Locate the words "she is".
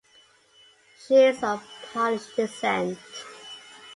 1.05-1.43